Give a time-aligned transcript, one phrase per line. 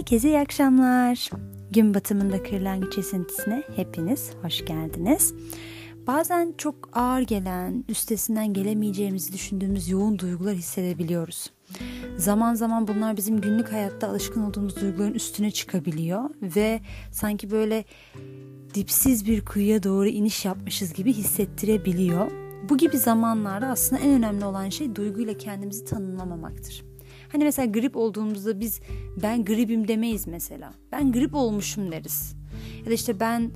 [0.00, 1.30] Herkese iyi akşamlar.
[1.70, 5.34] Gün batımında kırlangıç esintisine hepiniz hoş geldiniz.
[6.06, 11.50] Bazen çok ağır gelen, üstesinden gelemeyeceğimizi düşündüğümüz yoğun duygular hissedebiliyoruz.
[12.16, 16.80] Zaman zaman bunlar bizim günlük hayatta alışkın olduğumuz duyguların üstüne çıkabiliyor ve
[17.12, 17.84] sanki böyle
[18.74, 22.30] dipsiz bir kuyuya doğru iniş yapmışız gibi hissettirebiliyor.
[22.68, 26.89] Bu gibi zamanlarda aslında en önemli olan şey duyguyla kendimizi tanımlamamaktır.
[27.32, 28.80] Hani mesela grip olduğumuzda biz
[29.22, 30.72] ben gripim demeyiz mesela.
[30.92, 32.34] Ben grip olmuşum deriz.
[32.84, 33.50] Ya da işte ben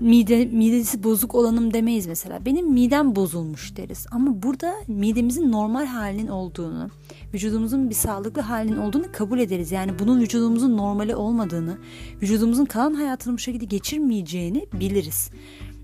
[0.00, 2.44] mide midesi bozuk olanım demeyiz mesela.
[2.44, 4.06] Benim midem bozulmuş deriz.
[4.10, 6.88] Ama burada midemizin normal halinin olduğunu,
[7.34, 9.72] vücudumuzun bir sağlıklı halinin olduğunu kabul ederiz.
[9.72, 11.78] Yani bunun vücudumuzun normali olmadığını,
[12.22, 15.30] vücudumuzun kalan hayatını bu şekilde geçirmeyeceğini biliriz.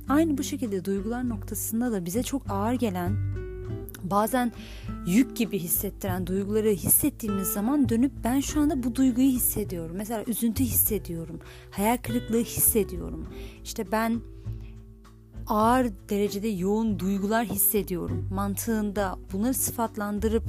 [0.09, 3.13] Aynı bu şekilde duygular noktasında da bize çok ağır gelen
[4.11, 4.53] bazen
[5.07, 9.97] yük gibi hissettiren duyguları hissettiğimiz zaman dönüp ben şu anda bu duyguyu hissediyorum.
[9.97, 11.41] Mesela üzüntü hissediyorum,
[11.71, 13.29] hayal kırıklığı hissediyorum.
[13.65, 14.21] İşte ben
[15.47, 20.45] ağır derecede yoğun duygular hissediyorum mantığında bunları sıfatlandırıp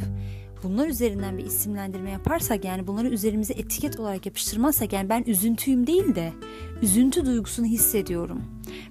[0.63, 6.15] bunlar üzerinden bir isimlendirme yaparsak yani bunları üzerimize etiket olarak yapıştırmazsak yani ben üzüntüyüm değil
[6.15, 6.33] de
[6.81, 8.41] üzüntü duygusunu hissediyorum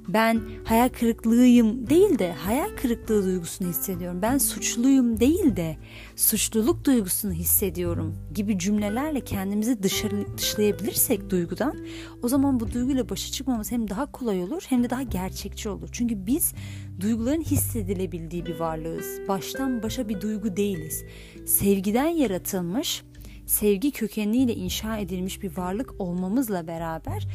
[0.08, 4.22] ben hayal kırıklığıyım değil de hayal kırıklığı duygusunu hissediyorum.
[4.22, 5.76] Ben suçluyum değil de
[6.16, 11.76] suçluluk duygusunu hissediyorum gibi cümlelerle kendimizi dışarı, dışlayabilirsek duygudan
[12.22, 15.88] o zaman bu duyguyla başa çıkmamız hem daha kolay olur hem de daha gerçekçi olur.
[15.92, 16.54] Çünkü biz
[17.00, 19.20] duyguların hissedilebildiği bir varlığız.
[19.28, 21.04] Baştan başa bir duygu değiliz.
[21.46, 23.02] Sevgiden yaratılmış,
[23.46, 27.26] sevgi kökeniyle inşa edilmiş bir varlık olmamızla beraber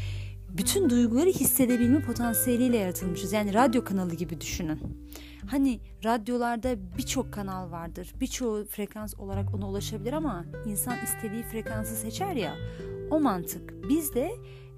[0.57, 3.33] bütün duyguları hissedebilme potansiyeliyle yaratılmışız.
[3.33, 4.79] Yani radyo kanalı gibi düşünün.
[5.47, 8.13] Hani radyolarda birçok kanal vardır.
[8.19, 12.55] Birçoğu frekans olarak ona ulaşabilir ama insan istediği frekansı seçer ya.
[13.11, 13.89] O mantık.
[13.89, 14.31] Biz de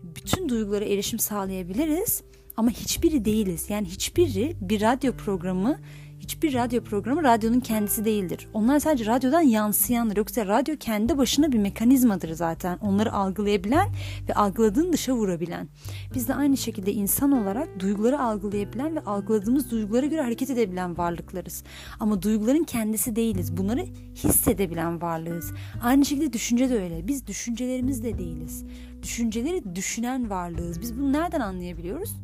[0.03, 2.23] bütün duygulara erişim sağlayabiliriz
[2.57, 3.69] ama hiçbiri değiliz.
[3.69, 5.77] Yani hiçbiri bir radyo programı
[6.23, 8.47] hiçbir radyo programı radyonun kendisi değildir.
[8.53, 10.17] Onlar sadece radyodan yansıyanlar.
[10.17, 12.77] Yoksa radyo kendi başına bir mekanizmadır zaten.
[12.77, 13.89] Onları algılayabilen
[14.29, 15.67] ve algıladığını dışa vurabilen.
[16.15, 21.63] Biz de aynı şekilde insan olarak duyguları algılayabilen ve algıladığımız duygulara göre hareket edebilen varlıklarız.
[21.99, 23.57] Ama duyguların kendisi değiliz.
[23.57, 23.85] Bunları
[24.15, 25.53] hissedebilen varlığız.
[25.83, 27.07] Aynı şekilde düşünce de öyle.
[27.07, 28.65] Biz düşüncelerimiz de değiliz.
[29.03, 30.81] Düşünceleri düşünen varlığız.
[30.81, 32.15] Biz bunu nereden anlayabiliyoruz?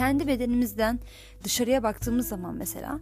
[0.00, 1.00] Kendi bedenimizden
[1.44, 3.00] dışarıya baktığımız zaman mesela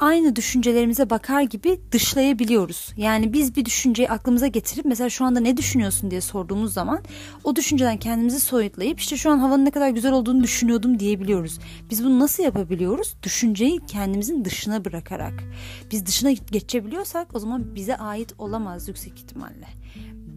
[0.00, 2.92] aynı düşüncelerimize bakar gibi dışlayabiliyoruz.
[2.96, 7.00] Yani biz bir düşünceyi aklımıza getirip mesela şu anda ne düşünüyorsun diye sorduğumuz zaman
[7.44, 11.58] o düşünceden kendimizi soyutlayıp işte şu an havanın ne kadar güzel olduğunu düşünüyordum diyebiliyoruz.
[11.90, 13.16] Biz bunu nasıl yapabiliyoruz?
[13.22, 15.44] Düşünceyi kendimizin dışına bırakarak.
[15.90, 19.66] Biz dışına geçebiliyorsak o zaman bize ait olamaz yüksek ihtimalle.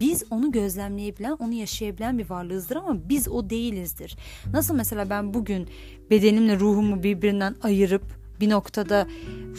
[0.02, 4.16] Biz onu gözlemleyebilen, onu yaşayabilen bir varlığızdır ama biz o değilizdir.
[4.52, 5.68] Nasıl mesela ben bugün
[6.12, 8.02] bedenimle ruhumu birbirinden ayırıp
[8.42, 9.06] bir noktada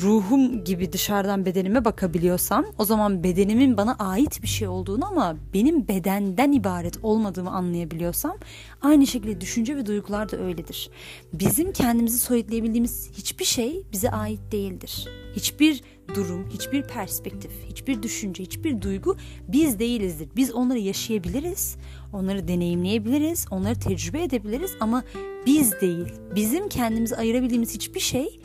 [0.01, 5.87] ruhum gibi dışarıdan bedenime bakabiliyorsam o zaman bedenimin bana ait bir şey olduğunu ama benim
[5.87, 8.37] bedenden ibaret olmadığımı anlayabiliyorsam
[8.81, 10.89] aynı şekilde düşünce ve duygular da öyledir.
[11.33, 15.07] Bizim kendimizi soyutlayabildiğimiz hiçbir şey bize ait değildir.
[15.35, 15.81] Hiçbir
[16.15, 19.17] durum, hiçbir perspektif, hiçbir düşünce, hiçbir duygu
[19.47, 20.29] biz değilizdir.
[20.35, 21.77] Biz onları yaşayabiliriz,
[22.13, 25.03] onları deneyimleyebiliriz, onları tecrübe edebiliriz ama
[25.45, 26.07] biz değil.
[26.35, 28.39] Bizim kendimizi ayırabildiğimiz hiçbir şey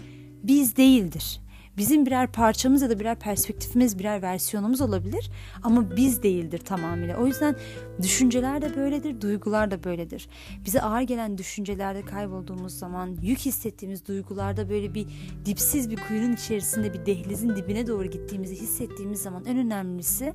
[0.48, 1.40] biz değildir.
[1.78, 5.30] Bizim birer parçamız ya da birer perspektifimiz, birer versiyonumuz olabilir
[5.62, 7.16] ama biz değildir tamamıyla.
[7.16, 7.56] O yüzden
[8.02, 10.28] düşünceler de böyledir, duygular da böyledir.
[10.64, 15.06] Bize ağır gelen düşüncelerde kaybolduğumuz zaman, yük hissettiğimiz duygularda böyle bir
[15.44, 20.32] dipsiz bir kuyunun içerisinde bir dehlizin dibine doğru gittiğimizi hissettiğimiz zaman en önemlisi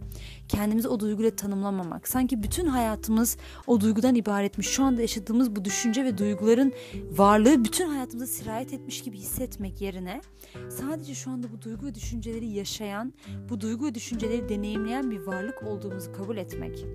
[0.47, 2.07] kendimizi o duyguyla tanımlamamak.
[2.07, 3.37] Sanki bütün hayatımız
[3.67, 4.67] o duygudan ibaretmiş.
[4.67, 6.73] Şu anda yaşadığımız bu düşünce ve duyguların
[7.11, 10.21] varlığı bütün hayatımıza sirayet etmiş gibi hissetmek yerine
[10.69, 13.13] sadece şu anda bu duygu ve düşünceleri yaşayan,
[13.49, 16.85] bu duygu ve düşünceleri deneyimleyen bir varlık olduğumuzu kabul etmek.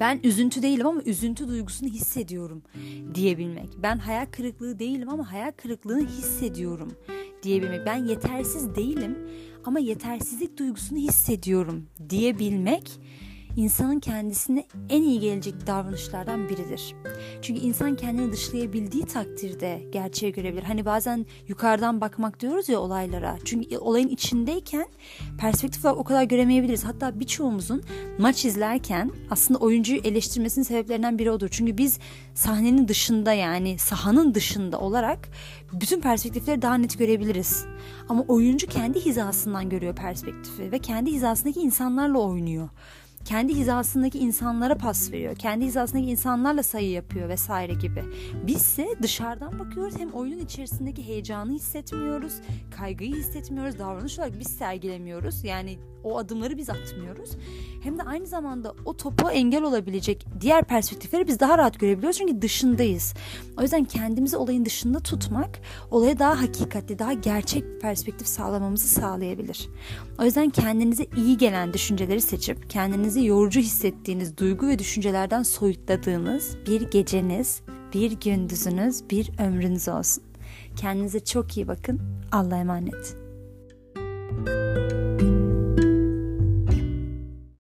[0.00, 2.62] Ben üzüntü değilim ama üzüntü duygusunu hissediyorum
[3.14, 3.68] diyebilmek.
[3.82, 6.92] Ben hayal kırıklığı değilim ama hayal kırıklığını hissediyorum
[7.42, 7.86] diyebilmek.
[7.86, 9.18] Ben yetersiz değilim
[9.64, 13.00] ama yetersizlik duygusunu hissediyorum diyebilmek
[13.56, 16.94] insanın kendisine en iyi gelecek davranışlardan biridir.
[17.42, 20.62] Çünkü insan kendini dışlayabildiği takdirde gerçeği görebilir.
[20.62, 23.38] Hani bazen yukarıdan bakmak diyoruz ya olaylara.
[23.44, 24.86] Çünkü olayın içindeyken
[25.38, 26.84] perspektif olarak o kadar göremeyebiliriz.
[26.84, 27.82] Hatta birçoğumuzun
[28.18, 31.48] maç izlerken aslında oyuncuyu eleştirmesinin sebeplerinden biri odur.
[31.50, 31.98] Çünkü biz
[32.34, 35.28] sahnenin dışında yani sahanın dışında olarak
[35.72, 37.64] bütün perspektifleri daha net görebiliriz.
[38.08, 42.68] Ama oyuncu kendi hizasından görüyor perspektifi ve kendi hizasındaki insanlarla oynuyor.
[43.24, 45.36] Kendi hizasındaki insanlara pas veriyor.
[45.36, 48.04] Kendi hizasındaki insanlarla sayı yapıyor vesaire gibi.
[48.46, 52.34] Bizse dışarıdan bakıyoruz hem oyunun içerisindeki heyecanı hissetmiyoruz,
[52.76, 55.44] kaygıyı hissetmiyoruz, davranış olarak biz sergilemiyoruz.
[55.44, 57.30] Yani o adımları biz atmıyoruz.
[57.82, 62.42] Hem de aynı zamanda o topa engel olabilecek diğer perspektifleri biz daha rahat görebiliyoruz çünkü
[62.42, 63.14] dışındayız.
[63.58, 69.68] O yüzden kendimizi olayın dışında tutmak olaya daha hakikatli, daha gerçek bir perspektif sağlamamızı sağlayabilir.
[70.18, 76.90] O yüzden kendinize iyi gelen düşünceleri seçip kendinizi yorucu hissettiğiniz duygu ve düşüncelerden soyutladığınız bir
[76.90, 77.62] geceniz,
[77.94, 80.22] bir gündüzünüz, bir ömrünüz olsun.
[80.76, 82.00] Kendinize çok iyi bakın.
[82.32, 83.19] Allah'a emanet.